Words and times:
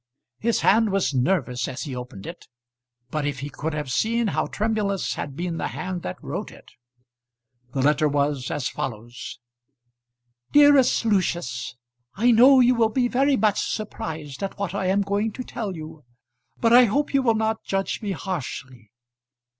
His 0.39 0.61
hand 0.61 0.91
was 0.91 1.13
nervous 1.13 1.67
as 1.67 1.83
he 1.83 1.95
opened 1.95 2.25
it; 2.25 2.47
but 3.11 3.23
if 3.27 3.41
he 3.41 3.51
could 3.51 3.75
have 3.75 3.91
seen 3.91 4.29
how 4.29 4.47
tremulous 4.47 5.13
had 5.13 5.35
been 5.35 5.57
the 5.57 5.67
hand 5.67 6.01
that 6.01 6.17
wrote 6.23 6.49
it! 6.49 6.71
The 7.73 7.83
letter 7.83 8.07
was 8.07 8.49
as 8.49 8.67
follows: 8.67 9.37
DEAREST 10.53 11.05
LUCIUS, 11.05 11.75
I 12.15 12.31
know 12.31 12.59
you 12.61 12.73
will 12.73 12.89
be 12.89 13.07
very 13.07 13.37
much 13.37 13.61
surprised 13.63 14.41
at 14.41 14.57
what 14.57 14.73
I 14.73 14.87
am 14.87 15.01
going 15.03 15.33
to 15.33 15.43
tell 15.43 15.75
you, 15.75 16.03
but 16.59 16.73
I 16.73 16.85
hope 16.85 17.13
you 17.13 17.21
will 17.21 17.35
not 17.35 17.63
judge 17.63 18.01
me 18.01 18.13
harshly. 18.13 18.89